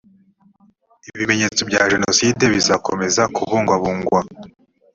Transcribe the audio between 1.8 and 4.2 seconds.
jenoside bizakomeza kubungwabungwa.